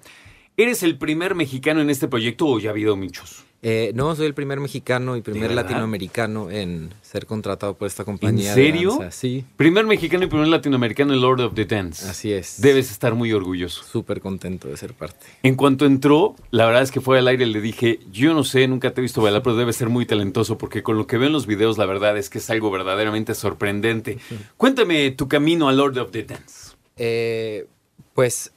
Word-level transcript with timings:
¿Eres 0.56 0.83
el 0.83 0.98
primer 0.98 1.34
mexicano 1.34 1.81
en 1.81 1.89
este 1.89 2.08
proyecto 2.08 2.47
o 2.47 2.58
ya 2.58 2.70
ha 2.70 2.72
habido 2.72 2.95
muchos? 2.95 3.45
Eh, 3.64 3.92
no, 3.95 4.14
soy 4.17 4.27
el 4.27 4.34
primer 4.34 4.58
mexicano 4.58 5.17
y 5.17 5.22
primer 5.22 5.53
latinoamericano 5.53 6.50
en 6.50 6.92
ser 7.00 7.27
contratado 7.27 7.75
por 7.75 7.86
esta 7.86 8.05
compañía. 8.05 8.48
¿En 8.48 8.55
serio? 8.56 8.98
Sí. 9.12 9.45
Primer 9.56 9.86
mexicano 9.86 10.25
y 10.25 10.27
primer 10.27 10.48
latinoamericano 10.48 11.14
en 11.14 11.20
Lord 11.20 11.41
of 11.41 11.55
the 11.55 11.64
Dance. 11.64 12.06
Así 12.08 12.33
es. 12.33 12.61
Debes 12.61 12.91
estar 12.91 13.14
muy 13.14 13.33
orgulloso. 13.33 13.84
Súper 13.84 14.20
contento 14.20 14.67
de 14.67 14.77
ser 14.77 14.95
parte. 14.95 15.27
En 15.45 15.55
cuanto 15.55 15.86
entró, 15.86 16.34
la 16.50 16.67
verdad 16.67 16.83
es 16.83 16.91
que 16.91 17.00
fue 17.00 17.19
al 17.19 17.28
aire 17.28 17.47
le 17.47 17.61
dije, 17.61 18.00
yo 18.11 18.34
no 18.34 18.42
sé, 18.42 18.67
nunca 18.67 18.92
te 18.92 19.00
he 19.00 19.03
visto 19.03 19.23
bailar, 19.23 19.45
pero 19.45 19.55
debe 19.55 19.73
ser 19.73 19.89
muy 19.89 20.06
talentoso 20.06 20.58
porque 20.58 20.83
con 20.83 20.98
lo 20.98 21.06
que 21.06 21.17
veo 21.17 21.28
en 21.28 21.33
los 21.33 21.47
videos, 21.47 21.78
la 21.78 21.86
verdad 21.86 22.19
es 22.19 22.30
que 22.30 22.39
es 22.39 22.50
algo 22.50 22.70
verdaderamente 22.73 23.34
sorprendente. 23.36 24.19
Cuéntame 24.56 25.12
tu 25.12 25.28
camino 25.28 25.69
a 25.69 25.73
Lord 25.73 25.98
of 25.98 26.11
the 26.11 26.25
Dance. 26.25 26.73
Eh, 26.97 27.67
pues 28.12 28.53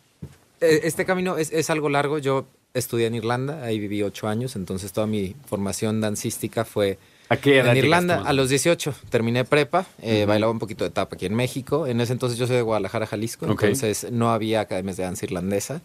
este 0.70 1.06
camino 1.06 1.38
es, 1.38 1.52
es 1.52 1.70
algo 1.70 1.90
largo. 1.90 2.18
Yo 2.18 2.48
estudié 2.74 3.08
en 3.08 3.16
Irlanda, 3.16 3.64
ahí 3.64 3.80
viví 3.80 4.04
ocho 4.04 4.28
años, 4.28 4.56
entonces 4.56 4.92
toda 4.92 5.08
mi 5.08 5.36
formación 5.48 6.02
dancística 6.02 6.66
fue 6.66 6.98
¿A 7.30 7.38
qué 7.38 7.60
edad 7.60 7.72
en 7.72 7.78
Irlanda. 7.78 8.22
A 8.26 8.34
los 8.34 8.50
18 8.50 8.94
terminé 9.10 9.46
prepa, 9.46 9.86
eh, 10.02 10.26
bailaba 10.26 10.52
un 10.52 10.60
poquito 10.60 10.84
de 10.84 10.92
tap 10.92 11.12
aquí 11.14 11.26
en 11.26 11.34
México. 11.34 11.88
En 11.88 12.00
ese 12.02 12.14
entonces 12.14 12.38
yo 12.38 12.46
soy 12.48 12.58
de 12.58 12.62
Guadalajara, 12.62 13.08
Jalisco, 13.08 13.46
entonces 13.48 14.12
no 14.12 14.32
había 14.32 14.62
academias 14.62 14.98
de 14.98 15.04
danza 15.04 15.26
irlandesa. 15.26 15.82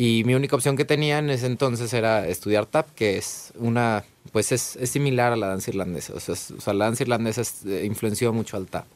Y 0.00 0.22
mi 0.22 0.36
única 0.36 0.54
opción 0.54 0.76
que 0.76 0.84
tenía 0.84 1.18
en 1.18 1.28
ese 1.28 1.46
entonces 1.46 1.92
era 1.92 2.28
estudiar 2.28 2.66
tap, 2.66 2.86
que 2.94 3.18
es 3.18 3.52
una, 3.56 4.04
pues 4.30 4.52
es, 4.52 4.76
es 4.76 4.90
similar 4.90 5.32
a 5.32 5.36
la 5.36 5.48
danza 5.48 5.72
irlandesa. 5.72 6.14
O 6.14 6.20
sea, 6.20 6.34
o 6.34 6.60
sea 6.60 6.72
la 6.72 6.84
danza 6.84 7.02
irlandesa 7.02 7.42
eh, 7.66 7.82
influenció 7.84 8.32
mucho 8.32 8.56
al 8.56 8.68
tap. 8.68 8.86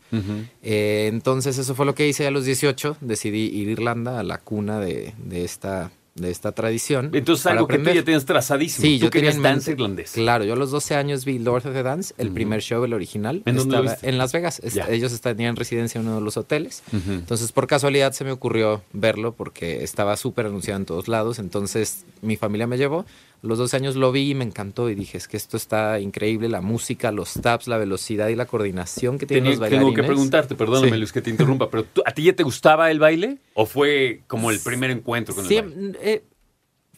eh, 0.62 1.08
entonces 1.12 1.58
eso 1.58 1.74
fue 1.74 1.86
lo 1.86 1.96
que 1.96 2.06
hice 2.06 2.24
a 2.28 2.30
los 2.30 2.44
18. 2.44 2.98
Decidí 3.00 3.46
ir 3.46 3.66
a 3.66 3.70
Irlanda, 3.72 4.20
a 4.20 4.22
la 4.22 4.38
cuna 4.38 4.78
de, 4.78 5.12
de 5.18 5.44
esta 5.44 5.90
de 6.14 6.30
esta 6.30 6.52
tradición. 6.52 7.10
Entonces 7.12 7.46
algo 7.46 7.66
que 7.66 7.78
tú 7.78 7.90
ya 7.90 8.04
tienes 8.04 8.24
trazadísimo. 8.24 8.86
Sí, 8.86 8.98
tú 8.98 9.06
yo 9.06 9.10
querías 9.10 9.34
tenía 9.34 9.48
en 9.48 9.54
dance 9.54 9.70
irlandés. 9.70 10.12
Claro, 10.12 10.44
yo 10.44 10.52
a 10.52 10.56
los 10.56 10.70
12 10.70 10.94
años 10.94 11.24
vi 11.24 11.38
Lord 11.38 11.66
of 11.66 11.74
the 11.74 11.82
Dance, 11.82 12.14
el 12.18 12.30
primer 12.30 12.60
show, 12.60 12.84
el 12.84 12.92
original. 12.92 13.42
¿En 13.46 13.56
dónde 13.56 13.76
lo 13.76 13.82
viste? 13.82 14.08
en 14.08 14.18
Las 14.18 14.32
Vegas. 14.32 14.60
Ya. 14.72 14.88
Ellos 14.88 15.18
tenían 15.20 15.56
residencia 15.56 16.00
en 16.00 16.06
uno 16.06 16.16
de 16.16 16.22
los 16.22 16.36
hoteles. 16.36 16.82
Entonces, 16.92 17.52
por 17.52 17.66
casualidad 17.66 18.12
se 18.12 18.24
me 18.24 18.32
ocurrió 18.32 18.82
verlo 18.92 19.34
porque 19.34 19.82
estaba 19.82 20.16
súper 20.16 20.46
anunciado 20.46 20.78
en 20.80 20.86
todos 20.86 21.08
lados. 21.08 21.38
Entonces, 21.38 22.04
mi 22.20 22.36
familia 22.36 22.66
me 22.66 22.76
llevó. 22.76 23.06
Los 23.42 23.58
12 23.58 23.76
años 23.76 23.96
lo 23.96 24.12
vi 24.12 24.30
y 24.30 24.34
me 24.36 24.44
encantó 24.44 24.88
y 24.88 24.94
dije, 24.94 25.18
es 25.18 25.26
que 25.26 25.36
esto 25.36 25.56
está 25.56 25.98
increíble, 25.98 26.48
la 26.48 26.60
música, 26.60 27.10
los 27.10 27.34
taps, 27.34 27.66
la 27.66 27.76
velocidad 27.76 28.28
y 28.28 28.36
la 28.36 28.46
coordinación 28.46 29.18
que 29.18 29.26
tienen 29.26 29.42
Tenía- 29.44 29.50
los 29.54 29.60
bailarines. 29.60 29.84
tengo 29.94 29.96
que 30.00 30.06
preguntarte, 30.06 30.54
perdóname 30.54 30.92
Sí. 30.92 30.96
Luis 30.98 31.12
que 31.12 31.22
te 31.22 31.30
interrumpa, 31.30 31.68
pero 31.68 31.82
tú- 31.84 32.02
¿a 32.06 32.12
ti 32.12 32.22
ya 32.22 32.34
te 32.34 32.44
gustaba 32.44 32.88
el 32.92 33.00
baile? 33.00 33.38
¿O 33.54 33.66
fue 33.66 34.22
como 34.28 34.50
el 34.52 34.60
primer 34.60 34.90
encuentro 34.92 35.34
con 35.34 35.44
el 35.44 35.62
baile? 35.62 35.98
eh, 36.00 36.22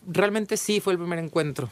realmente 0.06 0.56
sí 0.58 0.80
fue 0.80 0.92
el 0.92 0.98
primer 0.98 1.18
encuentro. 1.18 1.70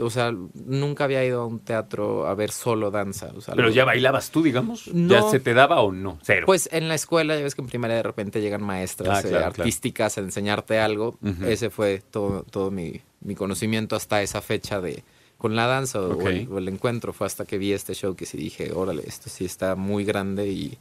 O 0.00 0.10
sea, 0.10 0.34
nunca 0.54 1.04
había 1.04 1.24
ido 1.24 1.42
a 1.42 1.46
un 1.46 1.60
teatro 1.60 2.26
a 2.26 2.34
ver 2.34 2.50
solo 2.50 2.90
danza. 2.90 3.30
o 3.36 3.40
sea, 3.40 3.54
Pero 3.54 3.68
lo- 3.68 3.72
ya 3.72 3.84
bailabas 3.84 4.30
tú, 4.32 4.42
digamos. 4.42 4.88
No. 4.92 5.14
¿Ya 5.14 5.22
se 5.30 5.38
te 5.38 5.54
daba 5.54 5.80
o 5.80 5.92
no? 5.92 6.18
Cero. 6.24 6.42
Pues 6.44 6.68
en 6.72 6.88
la 6.88 6.96
escuela, 6.96 7.36
ya 7.36 7.44
ves 7.44 7.54
que 7.54 7.60
en 7.60 7.68
primaria 7.68 7.94
de 7.98 8.02
repente 8.02 8.40
llegan 8.40 8.64
maestras 8.64 9.24
Ah, 9.24 9.28
eh, 9.28 9.30
claro. 9.30 9.46
artísticas 9.46 10.18
a 10.18 10.22
enseñarte 10.22 10.80
algo. 10.80 11.16
Ese 11.46 11.70
fue 11.70 12.02
todo, 12.10 12.42
todo 12.50 12.72
mi, 12.72 13.00
mi 13.20 13.34
conocimiento 13.34 13.96
hasta 13.96 14.22
esa 14.22 14.40
fecha 14.42 14.80
de 14.80 15.02
con 15.38 15.54
la 15.54 15.66
danza 15.66 16.00
o- 16.00 16.28
el, 16.28 16.48
o 16.50 16.58
el 16.58 16.68
encuentro. 16.68 17.12
Fue 17.12 17.26
hasta 17.26 17.44
que 17.44 17.58
vi 17.58 17.72
este 17.72 17.94
show 17.94 18.14
que 18.16 18.24
sí 18.26 18.36
dije, 18.38 18.72
órale, 18.72 19.02
esto 19.06 19.28
sí 19.28 19.44
está 19.44 19.74
muy 19.76 20.04
grande 20.04 20.48
y, 20.48 20.78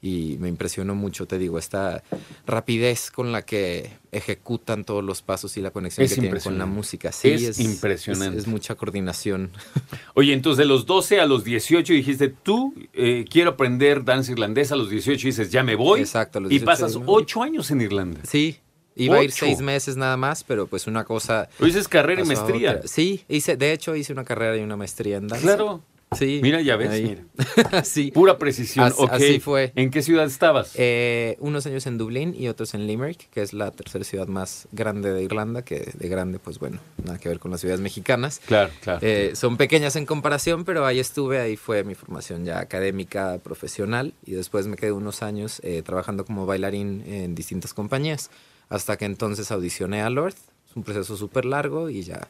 y 0.00 0.38
me 0.40 0.48
impresionó 0.48 0.94
mucho, 0.94 1.26
te 1.26 1.36
digo, 1.36 1.58
esta 1.58 2.02
rapidez 2.46 3.10
con 3.10 3.32
la 3.32 3.42
que 3.42 3.90
ejecutan 4.12 4.84
todos 4.84 5.04
los 5.04 5.20
pasos 5.20 5.56
y 5.58 5.60
la 5.60 5.70
conexión 5.70 6.04
Es 6.06 6.14
que 6.14 6.20
tienen 6.22 6.40
con 6.40 6.56
la 6.58 6.64
música. 6.64 7.12
Sí, 7.12 7.32
Es 7.32 7.58
impresionante. 7.60 8.38
Es, 8.38 8.44
es 8.44 8.48
mucha 8.48 8.74
coordinación. 8.74 9.50
Oye, 10.14 10.32
entonces 10.32 10.56
de 10.58 10.64
los 10.64 10.86
12 10.86 11.20
a 11.20 11.26
los 11.26 11.44
18 11.44 11.92
dijiste, 11.92 12.28
tú 12.28 12.72
eh, 12.94 13.26
quiero 13.30 13.50
aprender 13.50 14.02
danza 14.04 14.32
irlandesa. 14.32 14.74
A 14.74 14.78
los 14.78 14.88
18 14.88 15.26
dices, 15.26 15.50
ya 15.50 15.62
me 15.62 15.74
voy. 15.76 16.00
Exacto, 16.00 16.38
a 16.38 16.40
los 16.40 16.50
Y 16.50 16.54
18 16.60 16.64
pasas 16.66 16.92
ya 16.94 16.98
me 17.00 17.04
voy. 17.04 17.22
8 17.22 17.42
años 17.42 17.70
en 17.70 17.82
Irlanda. 17.82 18.20
Sí, 18.26 18.56
iba 19.04 19.16
a 19.16 19.22
ir 19.22 19.32
seis 19.32 19.60
meses 19.60 19.96
nada 19.96 20.16
más, 20.16 20.44
pero 20.44 20.66
pues 20.66 20.86
una 20.86 21.04
cosa... 21.04 21.48
Hoy 21.58 21.66
dices 21.66 21.88
carrera 21.88 22.22
y 22.22 22.24
maestría. 22.24 22.80
Sí, 22.84 23.24
hice, 23.28 23.56
de 23.56 23.72
hecho 23.72 23.96
hice 23.96 24.12
una 24.12 24.24
carrera 24.24 24.56
y 24.56 24.60
una 24.60 24.76
maestría 24.76 25.16
en 25.16 25.28
danza. 25.28 25.42
Claro. 25.42 25.82
Sí. 26.18 26.40
Mira, 26.42 26.60
ya 26.60 26.76
ves, 26.76 26.90
ahí. 26.90 27.24
sí. 27.84 28.10
Pura 28.10 28.36
precisión. 28.36 28.92
Así 29.10 29.38
fue. 29.38 29.72
¿En 29.76 29.90
qué 29.90 30.02
ciudad 30.02 30.26
estabas? 30.26 30.72
Eh, 30.74 31.36
unos 31.38 31.66
años 31.66 31.86
en 31.86 31.98
Dublín 31.98 32.34
y 32.36 32.48
otros 32.48 32.74
en 32.74 32.88
Limerick, 32.88 33.30
que 33.30 33.42
es 33.42 33.52
la 33.52 33.70
tercera 33.70 34.04
ciudad 34.04 34.26
más 34.26 34.66
grande 34.72 35.12
de 35.12 35.22
Irlanda, 35.22 35.62
que 35.62 35.92
de 35.94 36.08
grande, 36.08 36.40
pues 36.40 36.58
bueno, 36.58 36.80
nada 37.04 37.18
que 37.18 37.28
ver 37.28 37.38
con 37.38 37.52
las 37.52 37.60
ciudades 37.60 37.80
mexicanas. 37.80 38.40
claro, 38.44 38.72
claro. 38.80 38.98
Eh, 39.02 39.32
son 39.34 39.56
pequeñas 39.56 39.94
en 39.94 40.04
comparación, 40.04 40.64
pero 40.64 40.84
ahí 40.84 40.98
estuve, 40.98 41.38
ahí 41.38 41.56
fue 41.56 41.84
mi 41.84 41.94
formación 41.94 42.44
ya 42.44 42.58
académica, 42.58 43.38
profesional, 43.38 44.12
y 44.26 44.32
después 44.32 44.66
me 44.66 44.76
quedé 44.76 44.90
unos 44.90 45.22
años 45.22 45.60
eh, 45.62 45.82
trabajando 45.82 46.24
como 46.24 46.44
bailarín 46.44 47.04
en 47.06 47.36
distintas 47.36 47.72
compañías, 47.72 48.30
hasta 48.70 48.96
que 48.96 49.04
entonces 49.04 49.50
audicioné 49.50 50.00
a 50.00 50.08
Lord. 50.08 50.34
Es 50.68 50.74
un 50.76 50.82
proceso 50.84 51.16
súper 51.16 51.44
largo 51.44 51.90
y 51.90 52.02
ya 52.02 52.28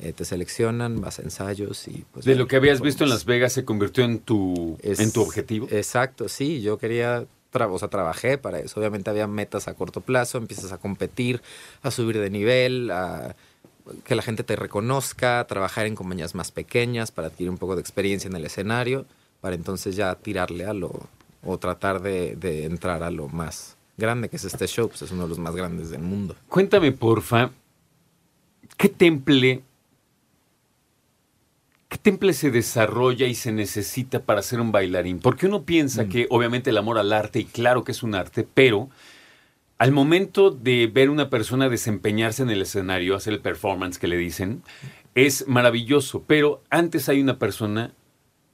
eh, 0.00 0.12
te 0.12 0.24
seleccionan, 0.24 1.00
vas 1.00 1.20
a 1.20 1.22
ensayos 1.22 1.86
y 1.86 2.04
pues... 2.12 2.24
de 2.24 2.32
bueno, 2.32 2.42
lo 2.44 2.48
que 2.48 2.56
habías 2.56 2.80
visto 2.80 3.04
en. 3.04 3.10
Las 3.10 3.24
Vegas 3.26 3.52
se 3.52 3.64
convirtió 3.64 4.02
en 4.04 4.18
tu, 4.18 4.76
Es- 4.82 4.98
en 4.98 5.12
tu 5.12 5.22
objetivo. 5.22 5.68
Exacto, 5.70 6.28
sí, 6.28 6.62
yo 6.62 6.78
quería, 6.78 7.26
tra- 7.52 7.70
o 7.70 7.78
sea, 7.78 7.88
trabajé 7.88 8.38
para 8.38 8.58
eso. 8.58 8.80
Obviamente 8.80 9.10
había 9.10 9.26
metas 9.28 9.68
a 9.68 9.74
corto 9.74 10.00
plazo, 10.00 10.38
empiezas 10.38 10.72
a 10.72 10.78
competir, 10.78 11.42
a 11.82 11.90
subir 11.92 12.18
de 12.18 12.30
nivel, 12.30 12.90
a 12.90 13.36
que 14.04 14.14
la 14.14 14.22
gente 14.22 14.42
te 14.44 14.56
reconozca, 14.56 15.44
trabajar 15.46 15.84
en 15.86 15.94
compañías 15.94 16.34
más 16.34 16.50
pequeñas 16.50 17.10
para 17.12 17.28
adquirir 17.28 17.50
un 17.50 17.58
poco 17.58 17.74
de 17.76 17.82
experiencia 17.82 18.28
en 18.28 18.34
el 18.34 18.46
escenario, 18.46 19.04
para 19.42 19.54
entonces 19.54 19.94
ya 19.94 20.14
tirarle 20.14 20.64
a 20.64 20.72
lo, 20.72 21.06
o 21.42 21.58
tratar 21.58 22.00
de, 22.00 22.34
de 22.34 22.64
entrar 22.64 23.02
a 23.02 23.10
lo 23.10 23.28
más 23.28 23.73
grande, 23.96 24.28
que 24.28 24.36
es 24.36 24.44
este 24.44 24.66
show, 24.66 24.88
pues 24.88 25.02
es 25.02 25.10
uno 25.10 25.24
de 25.24 25.28
los 25.28 25.38
más 25.38 25.54
grandes 25.54 25.90
del 25.90 26.02
mundo. 26.02 26.36
Cuéntame, 26.48 26.92
porfa, 26.92 27.50
¿qué 28.76 28.88
temple, 28.88 29.62
qué 31.88 31.98
temple 31.98 32.32
se 32.32 32.50
desarrolla 32.50 33.26
y 33.26 33.34
se 33.34 33.52
necesita 33.52 34.20
para 34.20 34.42
ser 34.42 34.60
un 34.60 34.72
bailarín? 34.72 35.20
Porque 35.20 35.46
uno 35.46 35.62
piensa 35.62 36.08
que 36.08 36.26
obviamente 36.30 36.70
el 36.70 36.78
amor 36.78 36.98
al 36.98 37.12
arte, 37.12 37.40
y 37.40 37.44
claro 37.44 37.84
que 37.84 37.92
es 37.92 38.02
un 38.02 38.14
arte, 38.14 38.46
pero 38.52 38.90
al 39.78 39.92
momento 39.92 40.50
de 40.50 40.86
ver 40.86 41.10
una 41.10 41.30
persona 41.30 41.68
desempeñarse 41.68 42.42
en 42.42 42.50
el 42.50 42.62
escenario, 42.62 43.16
hacer 43.16 43.32
el 43.32 43.40
performance 43.40 43.98
que 43.98 44.08
le 44.08 44.16
dicen, 44.16 44.62
es 45.14 45.46
maravilloso, 45.46 46.24
pero 46.26 46.62
antes 46.70 47.08
hay 47.08 47.20
una 47.20 47.38
persona 47.38 47.92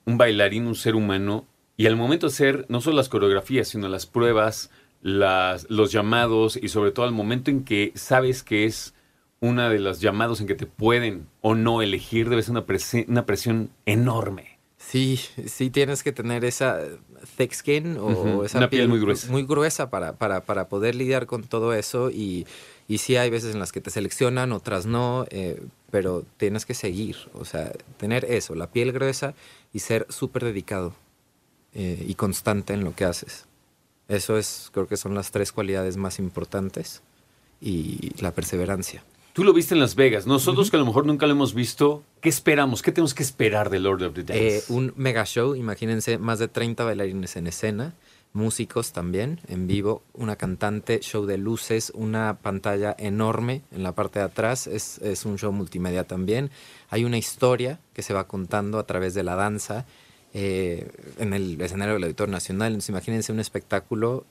un 0.06 0.18
bailarín, 0.18 0.66
un 0.66 0.74
ser 0.74 0.94
humano, 0.94 1.46
y 1.76 1.86
al 1.86 1.96
momento 1.96 2.26
de 2.26 2.32
hacer 2.32 2.66
no 2.68 2.80
solo 2.80 2.96
las 2.96 3.08
coreografías, 3.08 3.68
sino 3.68 3.88
las 3.88 4.06
pruebas, 4.06 4.70
las, 5.02 5.68
los 5.70 5.92
llamados 5.92 6.58
y 6.60 6.68
sobre 6.68 6.92
todo 6.92 7.06
al 7.06 7.12
momento 7.12 7.50
en 7.50 7.64
que 7.64 7.92
sabes 7.94 8.42
que 8.42 8.64
es 8.64 8.94
una 9.40 9.70
de 9.70 9.78
los 9.78 10.00
llamados 10.00 10.40
en 10.40 10.46
que 10.46 10.54
te 10.54 10.66
pueden 10.66 11.26
o 11.40 11.54
no 11.54 11.82
elegir, 11.82 12.28
debe 12.28 12.42
ser 12.42 12.52
una, 12.52 12.64
una 13.08 13.26
presión 13.26 13.70
enorme. 13.86 14.58
Sí, 14.76 15.20
sí 15.46 15.70
tienes 15.70 16.02
que 16.02 16.12
tener 16.12 16.44
esa 16.44 16.80
thick 17.36 17.52
skin 17.52 17.96
o 17.98 18.44
esa 18.44 18.68
piel, 18.68 18.88
muy 18.88 18.98
gruesa, 18.98 19.30
muy 19.30 19.44
gruesa 19.44 19.90
para, 19.90 20.14
para, 20.14 20.44
para, 20.44 20.68
poder 20.68 20.94
lidiar 20.94 21.26
con 21.26 21.44
todo 21.44 21.74
eso 21.74 22.10
y, 22.10 22.46
y 22.88 22.98
sí 22.98 23.16
hay 23.16 23.30
veces 23.30 23.54
en 23.54 23.60
las 23.60 23.72
que 23.72 23.80
te 23.80 23.90
seleccionan, 23.90 24.52
otras 24.52 24.86
no, 24.86 25.26
eh, 25.30 25.62
pero 25.90 26.24
tienes 26.38 26.66
que 26.66 26.74
seguir, 26.74 27.16
o 27.34 27.44
sea, 27.44 27.72
tener 27.98 28.24
eso, 28.24 28.54
la 28.54 28.70
piel 28.70 28.92
gruesa 28.92 29.34
y 29.72 29.80
ser 29.80 30.06
súper 30.08 30.44
dedicado 30.44 30.94
eh, 31.74 32.02
y 32.06 32.14
constante 32.14 32.72
en 32.72 32.82
lo 32.82 32.94
que 32.94 33.04
haces. 33.04 33.46
Eso 34.10 34.36
es, 34.36 34.70
creo 34.72 34.88
que 34.88 34.96
son 34.96 35.14
las 35.14 35.30
tres 35.30 35.52
cualidades 35.52 35.96
más 35.96 36.18
importantes 36.18 37.00
y 37.60 38.10
la 38.20 38.32
perseverancia. 38.32 39.04
Tú 39.32 39.44
lo 39.44 39.52
viste 39.52 39.74
en 39.74 39.80
Las 39.80 39.94
Vegas. 39.94 40.26
Nosotros 40.26 40.68
que 40.68 40.76
a 40.76 40.80
lo 40.80 40.86
mejor 40.86 41.06
nunca 41.06 41.26
lo 41.26 41.32
hemos 41.32 41.54
visto, 41.54 42.02
¿qué 42.20 42.28
esperamos? 42.28 42.82
¿Qué 42.82 42.90
tenemos 42.90 43.14
que 43.14 43.22
esperar 43.22 43.70
de 43.70 43.78
Lord 43.78 44.02
of 44.02 44.14
the 44.14 44.24
Dance? 44.24 44.56
Eh, 44.56 44.62
un 44.68 44.92
mega 44.96 45.24
show, 45.24 45.54
imagínense, 45.54 46.18
más 46.18 46.40
de 46.40 46.48
30 46.48 46.82
bailarines 46.82 47.36
en 47.36 47.46
escena, 47.46 47.94
músicos 48.32 48.90
también 48.90 49.40
en 49.46 49.68
vivo, 49.68 50.02
una 50.12 50.34
cantante, 50.34 50.98
show 50.98 51.24
de 51.24 51.38
luces, 51.38 51.92
una 51.94 52.38
pantalla 52.42 52.96
enorme 52.98 53.62
en 53.70 53.84
la 53.84 53.92
parte 53.92 54.18
de 54.18 54.24
atrás, 54.24 54.66
es, 54.66 54.98
es 54.98 55.24
un 55.24 55.38
show 55.38 55.52
multimedia 55.52 56.02
también. 56.02 56.50
Hay 56.88 57.04
una 57.04 57.16
historia 57.16 57.78
que 57.94 58.02
se 58.02 58.12
va 58.12 58.26
contando 58.26 58.80
a 58.80 58.86
través 58.86 59.14
de 59.14 59.22
la 59.22 59.36
danza 59.36 59.86
eh, 60.32 60.88
en 61.18 61.32
el 61.32 61.60
escenario 61.60 61.94
del 61.94 62.04
Auditorio 62.04 62.32
Nacional. 62.32 62.68
Entonces, 62.68 62.90
imagínense 62.90 63.32
un 63.32 63.40
espectáculo 63.40 64.26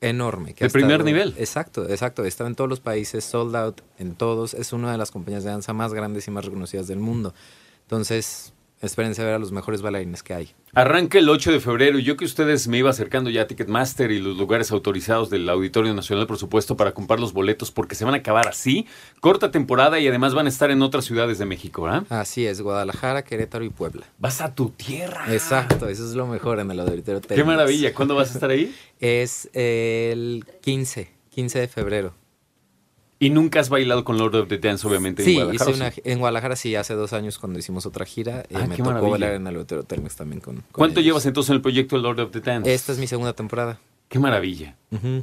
enorme. 0.00 0.54
Que 0.54 0.68
primer 0.68 1.04
nivel. 1.04 1.34
Exacto, 1.38 1.88
exacto. 1.88 2.24
Estaba 2.24 2.48
en 2.48 2.56
todos 2.56 2.68
los 2.68 2.80
países, 2.80 3.24
sold 3.24 3.54
out 3.56 3.80
en 3.98 4.14
todos. 4.14 4.54
Es 4.54 4.72
una 4.72 4.92
de 4.92 4.98
las 4.98 5.10
compañías 5.10 5.44
de 5.44 5.50
danza 5.50 5.72
más 5.72 5.94
grandes 5.94 6.26
y 6.28 6.30
más 6.30 6.44
reconocidas 6.44 6.88
del 6.88 6.98
mundo. 6.98 7.34
Entonces, 7.82 8.52
espérense 8.86 9.22
a 9.22 9.24
ver 9.24 9.34
a 9.34 9.38
los 9.38 9.52
mejores 9.52 9.82
bailarines 9.82 10.22
que 10.22 10.34
hay. 10.34 10.50
Arranca 10.74 11.18
el 11.18 11.28
8 11.28 11.52
de 11.52 11.60
febrero 11.60 11.98
y 11.98 12.02
yo 12.02 12.16
que 12.16 12.24
ustedes 12.24 12.68
me 12.68 12.78
iba 12.78 12.90
acercando 12.90 13.30
ya 13.30 13.42
a 13.42 13.46
Ticketmaster 13.46 14.10
y 14.10 14.18
los 14.18 14.36
lugares 14.36 14.72
autorizados 14.72 15.30
del 15.30 15.48
Auditorio 15.48 15.94
Nacional, 15.94 16.26
por 16.26 16.38
supuesto, 16.38 16.76
para 16.76 16.92
comprar 16.92 17.20
los 17.20 17.32
boletos 17.32 17.70
porque 17.70 17.94
se 17.94 18.04
van 18.04 18.14
a 18.14 18.18
acabar 18.18 18.48
así. 18.48 18.86
Corta 19.20 19.50
temporada 19.50 20.00
y 20.00 20.08
además 20.08 20.34
van 20.34 20.46
a 20.46 20.48
estar 20.48 20.70
en 20.70 20.82
otras 20.82 21.04
ciudades 21.04 21.38
de 21.38 21.46
México, 21.46 21.82
¿verdad? 21.82 22.04
Así 22.10 22.46
es, 22.46 22.60
Guadalajara, 22.60 23.22
Querétaro 23.22 23.64
y 23.64 23.70
Puebla. 23.70 24.06
Vas 24.18 24.40
a 24.40 24.54
tu 24.54 24.70
tierra. 24.70 25.32
Exacto, 25.32 25.88
eso 25.88 26.04
es 26.06 26.14
lo 26.14 26.26
mejor 26.26 26.58
en 26.60 26.70
el 26.70 26.80
Auditorio 26.80 27.20
Qué 27.20 27.44
maravilla. 27.44 27.94
¿Cuándo 27.94 28.14
vas 28.14 28.30
a 28.30 28.34
estar 28.34 28.50
ahí? 28.50 28.74
es 28.98 29.50
el 29.52 30.44
15, 30.62 31.10
15 31.30 31.58
de 31.58 31.68
febrero. 31.68 32.21
Y 33.22 33.30
nunca 33.30 33.60
has 33.60 33.68
bailado 33.68 34.02
con 34.02 34.18
Lord 34.18 34.34
of 34.34 34.48
the 34.48 34.58
Dance, 34.58 34.84
obviamente, 34.84 35.22
sí, 35.22 35.38
en 35.38 35.44
Guadalajara. 35.44 35.70
Hice 35.70 35.80
una, 35.80 36.12
en 36.12 36.18
Guadalajara 36.18 36.56
sí, 36.56 36.74
hace 36.74 36.94
dos 36.94 37.12
años 37.12 37.38
cuando 37.38 37.56
hicimos 37.56 37.86
otra 37.86 38.04
gira. 38.04 38.40
Eh, 38.50 38.54
ah, 38.56 38.66
me 38.66 38.76
tocó 38.76 39.10
bailar 39.10 39.34
en 39.34 39.46
el 39.46 39.58
Hotel 39.58 39.86
Telmex 39.86 40.16
también 40.16 40.40
con, 40.40 40.64
¿Cuánto 40.72 41.00
llevas 41.00 41.24
entonces 41.24 41.50
en 41.50 41.56
el 41.56 41.62
proyecto 41.62 41.96
Lord 41.98 42.18
of 42.18 42.32
the 42.32 42.40
Dance? 42.40 42.74
Esta 42.74 42.90
es 42.90 42.98
mi 42.98 43.06
segunda 43.06 43.32
temporada. 43.32 43.78
Qué 44.08 44.18
maravilla, 44.18 44.74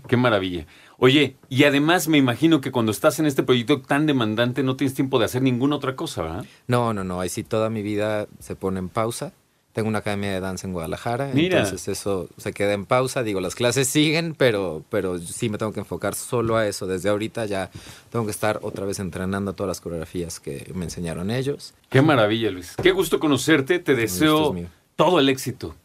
qué 0.08 0.16
maravilla. 0.16 0.66
Oye, 0.98 1.36
y 1.50 1.66
además 1.66 2.08
me 2.08 2.18
imagino 2.18 2.62
que 2.62 2.72
cuando 2.72 2.94
estás 2.94 3.20
en 3.20 3.26
este 3.26 3.44
proyecto 3.44 3.82
tan 3.82 4.06
demandante 4.06 4.64
no 4.64 4.78
tienes 4.78 4.96
tiempo 4.96 5.20
de 5.20 5.26
hacer 5.26 5.42
ninguna 5.42 5.76
otra 5.76 5.98
cosa, 5.98 6.22
¿verdad? 6.24 6.46
No, 6.68 6.94
no, 6.94 7.04
no. 7.04 7.20
Ahí 7.20 7.28
sí 7.28 7.44
toda 7.44 7.70
mi 7.70 7.82
vida 7.82 8.28
se 8.40 8.56
pone 8.56 8.80
en 8.80 8.88
pausa 8.88 9.34
tengo 9.80 9.88
una 9.88 10.00
academia 10.00 10.34
de 10.34 10.42
danza 10.42 10.68
en 10.68 10.74
Guadalajara, 10.74 11.32
entonces 11.32 11.88
eso 11.88 12.28
se 12.36 12.52
queda 12.52 12.74
en 12.74 12.86
pausa. 12.86 13.24
Digo, 13.24 13.40
las 13.40 13.56
clases 13.56 13.88
siguen, 13.88 14.36
pero, 14.38 14.84
pero 14.90 15.18
sí 15.20 15.48
me 15.48 15.58
tengo 15.58 15.72
que 15.72 15.80
enfocar 15.80 16.16
solo 16.16 16.58
a 16.58 16.68
eso. 16.68 16.86
Desde 16.86 17.08
ahorita 17.08 17.46
ya 17.46 17.72
tengo 18.12 18.26
que 18.26 18.32
estar 18.32 18.60
otra 18.62 18.86
vez 18.86 19.00
entrenando 19.00 19.54
todas 19.54 19.70
las 19.70 19.80
coreografías 19.80 20.42
que 20.42 20.70
me 20.76 20.84
enseñaron 20.84 21.32
ellos. 21.32 21.74
Qué 21.90 22.02
maravilla, 22.02 22.52
Luis. 22.52 22.76
Qué 22.84 22.92
gusto 22.92 23.22
conocerte. 23.22 23.80
Te 23.80 23.96
deseo 23.96 24.54
todo 24.98 25.18
el 25.18 25.30
éxito. 25.30 25.78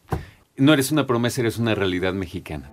No 0.57 0.73
eres 0.73 0.91
una 0.91 1.07
promesa, 1.07 1.39
eres 1.39 1.57
una 1.57 1.73
realidad 1.73 2.11
mexicana. 2.11 2.69